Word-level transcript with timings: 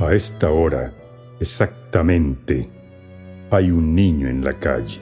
A 0.00 0.14
esta 0.14 0.50
hora, 0.50 0.94
exactamente, 1.40 2.66
hay 3.50 3.70
un 3.70 3.94
niño 3.94 4.28
en 4.28 4.42
la 4.42 4.58
calle. 4.58 4.98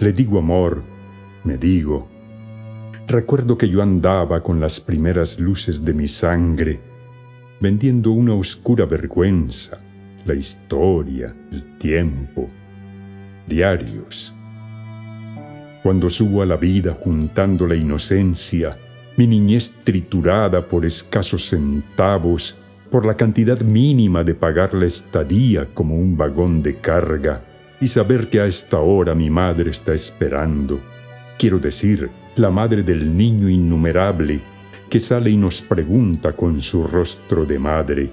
Le 0.00 0.12
digo 0.12 0.40
amor, 0.40 0.82
me 1.44 1.56
digo. 1.56 2.08
Recuerdo 3.06 3.56
que 3.56 3.68
yo 3.68 3.80
andaba 3.80 4.42
con 4.42 4.58
las 4.58 4.80
primeras 4.80 5.38
luces 5.38 5.84
de 5.84 5.94
mi 5.94 6.08
sangre, 6.08 6.80
vendiendo 7.60 8.10
una 8.10 8.34
oscura 8.34 8.86
vergüenza, 8.86 9.78
la 10.24 10.34
historia, 10.34 11.32
el 11.52 11.78
tiempo, 11.78 12.48
diarios. 13.46 14.34
Cuando 15.84 16.10
subo 16.10 16.42
a 16.42 16.46
la 16.46 16.56
vida 16.56 16.98
juntando 17.00 17.68
la 17.68 17.76
inocencia, 17.76 18.76
mi 19.16 19.28
niñez 19.28 19.70
triturada 19.84 20.66
por 20.66 20.84
escasos 20.84 21.50
centavos, 21.50 22.56
por 22.90 23.06
la 23.06 23.14
cantidad 23.14 23.60
mínima 23.60 24.24
de 24.24 24.34
pagar 24.34 24.74
la 24.74 24.86
estadía 24.86 25.68
como 25.74 25.96
un 25.96 26.16
vagón 26.16 26.62
de 26.62 26.76
carga, 26.76 27.44
y 27.80 27.88
saber 27.88 28.28
que 28.28 28.40
a 28.40 28.46
esta 28.46 28.78
hora 28.78 29.14
mi 29.14 29.30
madre 29.30 29.70
está 29.70 29.94
esperando, 29.94 30.80
quiero 31.38 31.58
decir, 31.58 32.10
la 32.36 32.50
madre 32.50 32.82
del 32.82 33.16
niño 33.16 33.48
innumerable, 33.48 34.40
que 34.88 35.00
sale 35.00 35.30
y 35.30 35.36
nos 35.36 35.62
pregunta 35.62 36.32
con 36.32 36.60
su 36.60 36.86
rostro 36.86 37.44
de 37.44 37.58
madre, 37.58 38.10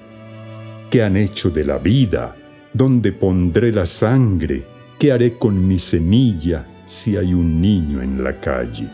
¿qué 0.89 1.03
han 1.03 1.17
hecho 1.17 1.49
de 1.49 1.63
la 1.63 1.77
vida? 1.77 2.35
¿Dónde 2.73 3.13
pondré 3.13 3.71
la 3.71 3.85
sangre? 3.85 4.65
¿Qué 4.99 5.11
haré 5.11 5.37
con 5.37 5.65
mi 5.65 5.79
semilla 5.79 6.67
si 6.85 7.17
hay 7.17 7.33
un 7.33 7.61
niño 7.61 8.01
en 8.01 8.23
la 8.23 8.39
calle? 8.39 8.89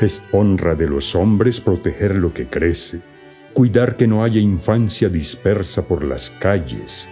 Es 0.00 0.22
honra 0.32 0.74
de 0.74 0.88
los 0.88 1.14
hombres 1.14 1.60
proteger 1.60 2.16
lo 2.16 2.32
que 2.32 2.46
crece, 2.46 3.02
cuidar 3.52 3.96
que 3.96 4.06
no 4.06 4.24
haya 4.24 4.40
infancia 4.40 5.08
dispersa 5.08 5.86
por 5.86 6.04
las 6.04 6.30
calles, 6.30 7.08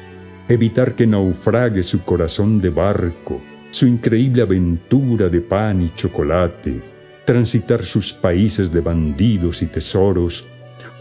evitar 0.48 0.94
que 0.94 1.06
naufrague 1.06 1.82
su 1.82 2.02
corazón 2.02 2.58
de 2.58 2.70
barco, 2.70 3.40
su 3.70 3.86
increíble 3.86 4.42
aventura 4.42 5.28
de 5.28 5.40
pan 5.40 5.82
y 5.82 5.92
chocolate, 5.94 6.82
transitar 7.24 7.82
sus 7.84 8.12
países 8.12 8.72
de 8.72 8.80
bandidos 8.80 9.62
y 9.62 9.66
tesoros, 9.66 10.46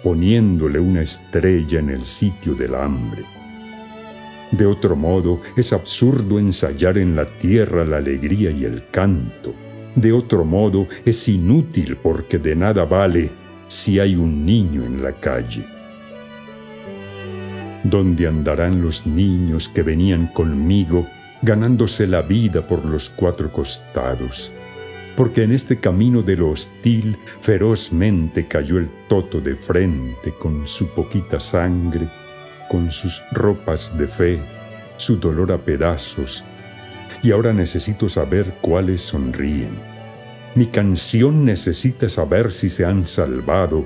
poniéndole 0.03 0.80
una 0.80 1.02
estrella 1.02 1.80
en 1.80 1.89
el 1.89 2.03
sitio 2.03 2.53
del 2.53 2.75
hambre. 2.75 3.23
De 4.52 4.65
otro 4.65 4.95
modo, 4.95 5.41
es 5.55 5.73
absurdo 5.73 6.39
ensayar 6.39 6.97
en 6.97 7.15
la 7.15 7.25
tierra 7.25 7.85
la 7.85 7.97
alegría 7.97 8.52
y 8.52 8.65
el 8.65 8.89
canto, 8.89 9.53
de 9.97 10.13
otro 10.13 10.45
modo, 10.45 10.88
es 11.05 11.27
inútil 11.27 11.97
porque 11.97 12.38
de 12.38 12.55
nada 12.55 12.85
vale 12.85 13.31
si 13.67 13.99
hay 13.99 14.15
un 14.15 14.45
niño 14.45 14.83
en 14.85 15.03
la 15.03 15.13
calle. 15.13 15.65
¿Dónde 17.83 18.27
andarán 18.27 18.81
los 18.81 19.05
niños 19.05 19.69
que 19.69 19.83
venían 19.83 20.27
conmigo 20.27 21.05
ganándose 21.41 22.07
la 22.07 22.21
vida 22.21 22.65
por 22.65 22.83
los 22.83 23.09
cuatro 23.09 23.51
costados? 23.51 24.51
Porque 25.15 25.43
en 25.43 25.51
este 25.51 25.79
camino 25.79 26.21
de 26.21 26.35
lo 26.35 26.49
hostil 26.49 27.17
ferozmente 27.41 28.47
cayó 28.47 28.77
el 28.77 28.89
toto 29.07 29.41
de 29.41 29.55
frente 29.55 30.33
con 30.37 30.67
su 30.67 30.89
poquita 30.89 31.39
sangre, 31.39 32.07
con 32.69 32.91
sus 32.91 33.21
ropas 33.31 33.97
de 33.97 34.07
fe, 34.07 34.39
su 34.97 35.17
dolor 35.17 35.52
a 35.52 35.58
pedazos, 35.58 36.43
y 37.23 37.31
ahora 37.31 37.53
necesito 37.53 38.09
saber 38.09 38.58
cuáles 38.61 39.02
sonríen. 39.02 39.96
Mi 40.57 40.65
canción 40.65 41.45
necesita 41.45 42.09
saber 42.09 42.51
si 42.51 42.69
se 42.69 42.83
han 42.83 43.05
salvado, 43.05 43.85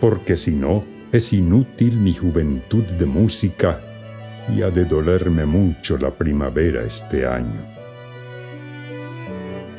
porque 0.00 0.36
si 0.36 0.50
no, 0.50 0.80
es 1.12 1.32
inútil 1.32 1.96
mi 1.96 2.12
juventud 2.12 2.82
de 2.82 3.06
música 3.06 3.80
y 4.52 4.62
ha 4.62 4.70
de 4.70 4.84
dolerme 4.84 5.46
mucho 5.46 5.96
la 5.96 6.10
primavera 6.10 6.82
este 6.82 7.24
año. 7.24 7.64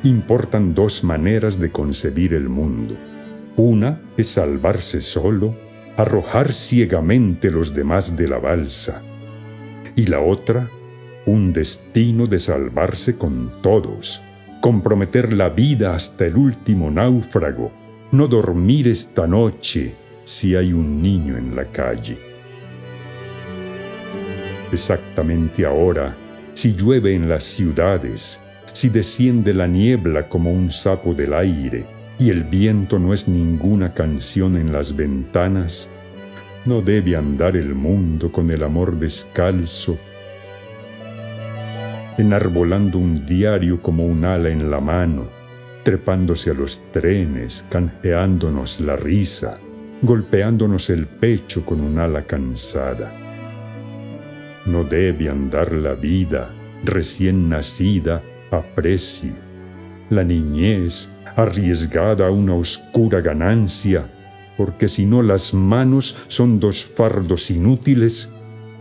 Importan 0.04 0.74
dos 0.74 1.04
maneras 1.04 1.60
de 1.60 1.74
concebir 1.74 2.34
el 2.34 2.48
mundo. 2.48 2.96
Una 3.58 4.02
es 4.16 4.30
salvarse 4.30 5.02
solo, 5.02 5.58
arrojar 5.98 6.54
ciegamente 6.54 7.52
los 7.52 7.74
demás 7.74 8.16
de 8.16 8.30
la 8.30 8.38
balsa. 8.38 9.02
Y 9.94 10.06
la 10.06 10.22
otra, 10.22 10.70
un 11.26 11.52
destino 11.52 12.28
de 12.28 12.40
salvarse 12.40 13.18
con 13.18 13.62
todos, 13.62 14.22
comprometer 14.62 15.34
la 15.34 15.50
vida 15.50 15.96
hasta 15.96 16.26
el 16.26 16.36
último 16.36 16.92
náufrago, 16.92 17.72
no 18.12 18.28
dormir 18.28 18.88
esta 18.88 19.28
noche 19.28 19.94
si 20.24 20.56
hay 20.56 20.74
un 20.74 21.02
niño 21.02 21.38
en 21.38 21.56
la 21.56 21.66
calle. 21.66 22.18
Exactamente 24.72 25.66
ahora, 25.66 26.16
si 26.54 26.74
llueve 26.74 27.16
en 27.16 27.30
las 27.30 27.44
ciudades, 27.44 28.42
si 28.74 28.90
desciende 28.90 29.54
la 29.54 29.68
niebla 29.68 30.28
como 30.28 30.52
un 30.52 30.70
sapo 30.70 31.14
del 31.14 31.34
aire, 31.34 31.86
y 32.20 32.30
el 32.30 32.44
viento 32.44 33.00
no 33.00 33.14
es 33.14 33.28
ninguna 33.28 33.94
canción 33.94 34.58
en 34.58 34.74
las 34.74 34.96
ventanas, 34.96 35.90
no 36.66 36.82
debe 36.82 37.16
andar 37.16 37.56
el 37.56 37.74
mundo 37.74 38.32
con 38.32 38.52
el 38.52 38.64
amor 38.64 39.00
descalzo 39.00 39.98
enarbolando 42.20 42.98
un 42.98 43.26
diario 43.26 43.82
como 43.82 44.06
un 44.06 44.26
ala 44.26 44.50
en 44.50 44.70
la 44.70 44.80
mano, 44.80 45.30
trepándose 45.84 46.52
a 46.52 46.54
los 46.54 46.82
trenes, 46.92 47.66
canjeándonos 47.70 48.82
la 48.82 48.96
risa, 48.96 49.60
golpeándonos 50.02 50.90
el 50.90 51.08
pecho 51.08 51.66
con 51.66 51.82
un 51.82 51.98
ala 51.98 52.24
cansada. 52.24 53.12
No 54.66 54.84
debe 54.84 55.30
andar 55.30 55.74
la 55.74 55.94
vida 55.94 56.54
recién 56.84 57.50
nacida 57.50 58.22
a 58.52 58.62
precio, 58.62 59.32
la 60.10 60.24
niñez 60.24 61.10
arriesgada 61.36 62.28
a 62.28 62.32
una 62.32 62.56
oscura 62.56 63.22
ganancia, 63.22 64.06
porque 64.58 64.90
si 64.90 65.06
no 65.06 65.22
las 65.22 65.54
manos 65.54 66.26
son 66.28 66.60
dos 66.60 66.84
fardos 66.86 67.50
inútiles 67.50 68.32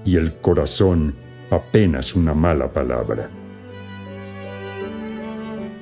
y 0.05 0.16
el 0.16 0.34
corazón 0.34 1.28
apenas 1.50 2.14
una 2.14 2.34
mala 2.34 2.72
palabra. 2.72 3.31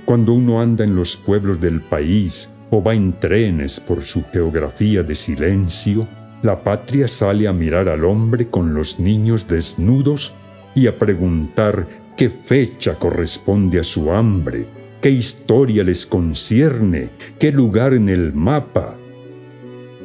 Cuando 0.05 0.35
uno 0.35 0.61
anda 0.61 0.85
en 0.85 0.95
los 0.95 1.17
pueblos 1.17 1.61
del 1.61 1.81
país 1.81 2.51
o 2.71 2.83
va 2.83 2.95
en 2.95 3.19
trenes 3.19 3.81
por 3.81 4.03
su 4.03 4.25
geografía 4.33 5.03
de 5.03 5.15
silencio, 5.15 6.07
la 6.43 6.63
patria 6.63 7.09
sale 7.09 7.49
a 7.49 7.53
mirar 7.53 7.89
al 7.89 8.05
hombre 8.05 8.49
con 8.49 8.75
los 8.75 9.01
niños 9.01 9.49
desnudos 9.49 10.35
y 10.75 10.87
a 10.87 10.97
preguntar 10.97 11.89
qué 12.17 12.31
fecha 12.31 12.95
corresponde 12.95 13.81
a 13.81 13.85
su 13.85 14.13
hambre, 14.13 14.67
qué 15.01 15.11
historia 15.11 15.83
les 15.83 16.07
concierne, 16.07 17.11
qué 17.39 17.51
lugar 17.51 17.95
en 17.95 18.09
el 18.09 18.33
mapa. 18.33 18.95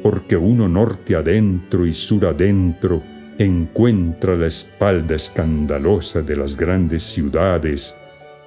Porque 0.02 0.36
uno 0.36 0.68
norte 0.68 1.14
adentro 1.14 1.86
y 1.86 1.92
sur 1.92 2.26
adentro 2.26 3.02
encuentra 3.38 4.36
la 4.36 4.46
espalda 4.46 5.14
escandalosa 5.14 6.22
de 6.22 6.36
las 6.36 6.56
grandes 6.56 7.02
ciudades, 7.02 7.96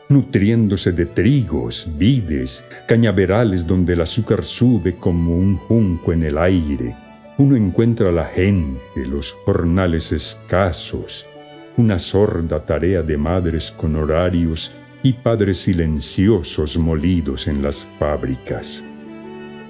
nutriéndose 0.10 0.92
de 0.92 1.06
trigos, 1.06 1.88
vides, 1.98 2.64
cañaverales 2.88 3.66
donde 3.66 3.94
el 3.94 4.02
azúcar 4.02 4.44
sube 4.44 4.96
como 4.96 5.36
un 5.36 5.58
junco 5.58 6.14
en 6.14 6.24
el 6.24 6.38
aire. 6.38 6.96
Uno 7.38 7.56
encuentra 7.56 8.12
la 8.12 8.26
gente, 8.26 9.06
los 9.06 9.34
jornales 9.46 10.12
escasos, 10.12 11.26
una 11.78 12.00
sorda 12.00 12.64
tarea 12.64 13.02
de 13.02 13.18
madres 13.18 13.72
con 13.72 13.96
horarios 13.96 14.72
y 15.04 15.14
padres 15.14 15.60
silenciosos 15.60 16.78
molidos 16.78 17.48
en 17.48 17.62
las 17.62 17.86
fábricas. 18.00 18.84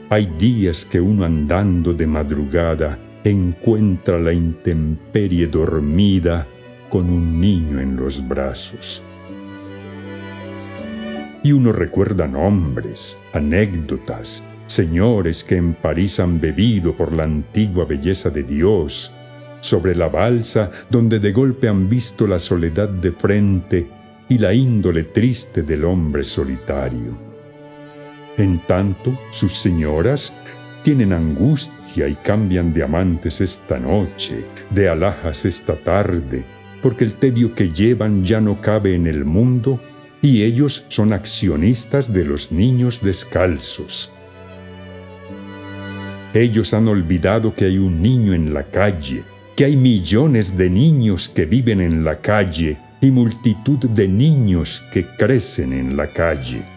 Hay 0.10 0.28
días 0.38 0.86
que 0.86 1.02
uno 1.02 1.26
andando 1.26 1.94
de 1.94 2.06
madrugada 2.06 3.00
encuentra 3.30 4.20
la 4.20 4.34
intemperie 4.34 5.48
dormida 5.48 6.48
con 6.90 7.10
un 7.10 7.42
niño 7.42 7.80
en 7.80 7.96
los 7.96 8.26
brazos. 8.28 9.02
Y 11.44 11.52
uno 11.52 11.72
recuerda 11.72 12.28
nombres, 12.28 13.18
anécdotas, 13.34 14.44
señores 14.68 15.44
que 15.44 15.58
en 15.58 15.74
París 15.74 16.20
han 16.20 16.40
bebido 16.40 16.96
por 16.96 17.14
la 17.14 17.24
antigua 17.24 17.86
belleza 17.86 18.30
de 18.30 18.44
Dios, 18.44 19.12
sobre 19.60 19.96
la 19.96 20.10
balsa 20.10 20.70
donde 20.90 21.20
de 21.20 21.32
golpe 21.32 21.68
han 21.68 21.90
visto 21.90 22.28
la 22.28 22.40
soledad 22.40 22.90
de 22.90 23.12
frente 23.12 23.88
y 24.30 24.38
la 24.38 24.54
índole 24.54 25.04
triste 25.04 25.64
del 25.64 25.86
hombre 25.86 26.24
solitario. 26.24 27.18
En 28.38 28.60
tanto, 28.60 29.18
sus 29.32 29.54
señoras 29.54 30.36
tienen 30.86 31.14
angustia 31.14 32.08
y 32.08 32.14
cambian 32.14 32.72
de 32.72 32.84
amantes 32.84 33.42
esta 33.42 33.80
noche, 33.80 34.46
de 34.70 34.88
alhajas 34.88 35.44
esta 35.46 35.76
tarde, 35.76 36.46
porque 36.84 37.04
el 37.04 37.16
tedio 37.16 37.56
que 37.56 37.72
llevan 37.72 38.24
ya 38.24 38.40
no 38.40 38.62
cabe 38.62 38.94
en 38.94 39.08
el 39.08 39.26
mundo 39.26 39.82
y 40.22 40.44
ellos 40.44 40.86
son 40.90 41.12
accionistas 41.12 42.14
de 42.14 42.24
los 42.24 42.52
niños 42.52 43.02
descalzos. 43.02 44.12
Ellos 46.36 46.72
han 46.76 46.88
olvidado 46.88 47.56
que 47.56 47.66
hay 47.66 47.80
un 47.80 48.00
niño 48.00 48.36
en 48.36 48.54
la 48.54 48.62
calle, 48.62 49.24
que 49.56 49.66
hay 49.66 49.76
millones 49.76 50.56
de 50.56 50.70
niños 50.70 51.28
que 51.30 51.48
viven 51.48 51.82
en 51.82 52.04
la 52.04 52.22
calle 52.22 52.78
y 53.02 53.10
multitud 53.10 53.90
de 53.90 54.08
niños 54.08 54.84
que 54.94 55.04
crecen 55.18 55.74
en 55.74 55.98
la 55.98 56.14
calle. 56.14 56.75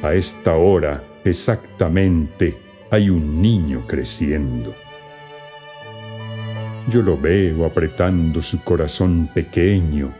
A 0.00 0.14
esta 0.14 0.54
hora, 0.54 1.02
exactamente, 1.24 2.56
hay 2.88 3.10
un 3.10 3.42
niño 3.42 3.84
creciendo. 3.84 4.72
Yo 6.88 7.02
lo 7.02 7.18
veo 7.18 7.66
apretando 7.66 8.40
su 8.40 8.62
corazón 8.62 9.28
pequeño, 9.34 10.14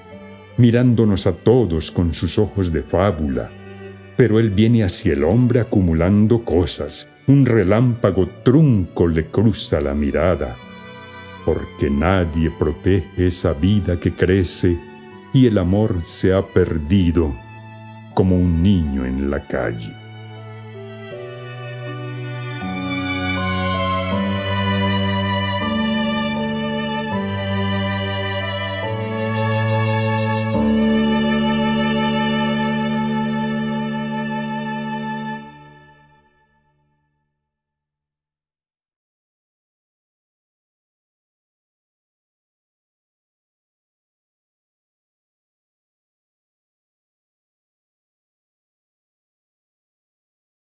mirándonos 0.56 1.28
a 1.28 1.32
todos 1.32 1.92
con 1.92 2.12
sus 2.12 2.40
ojos 2.40 2.72
de 2.72 2.82
fábula, 2.82 3.50
pero 4.16 4.40
él 4.40 4.50
viene 4.50 4.82
hacia 4.82 5.12
el 5.12 5.22
hombre 5.22 5.60
acumulando 5.60 6.44
cosas. 6.44 7.08
Un 7.28 7.46
relámpago 7.46 8.28
trunco 8.42 9.06
le 9.06 9.26
cruza 9.26 9.80
la 9.80 9.94
mirada, 9.94 10.56
porque 11.44 11.88
nadie 11.88 12.50
protege 12.50 13.28
esa 13.28 13.52
vida 13.52 14.00
que 14.00 14.12
crece 14.12 14.76
y 15.32 15.46
el 15.46 15.56
amor 15.56 16.00
se 16.02 16.34
ha 16.34 16.42
perdido 16.42 17.32
como 18.18 18.34
un 18.34 18.64
niño 18.64 19.04
en 19.04 19.30
la 19.30 19.38
calle. 19.38 19.92